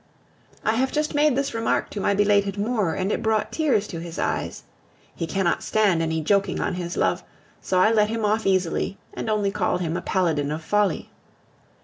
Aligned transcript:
I 0.65 0.73
have 0.77 0.91
just 0.91 1.13
made 1.13 1.35
this 1.35 1.53
remark 1.53 1.91
to 1.91 1.99
my 2.01 2.15
belated 2.15 2.57
Moor, 2.57 2.95
and 2.95 3.11
it 3.11 3.21
brought 3.21 3.51
tears 3.51 3.87
to 3.89 3.99
his 3.99 4.17
eyes. 4.17 4.63
He 5.15 5.27
cannot 5.27 5.61
stand 5.61 6.01
any 6.01 6.21
joking 6.21 6.59
on 6.59 6.73
his 6.73 6.97
love, 6.97 7.23
so 7.61 7.77
I 7.77 7.91
let 7.91 8.09
him 8.09 8.25
off 8.25 8.47
easily, 8.47 8.97
and 9.13 9.29
only 9.29 9.51
called 9.51 9.81
him 9.81 9.95
a 9.95 10.01
paladin 10.01 10.51
of 10.51 10.63
folly. 10.63 11.11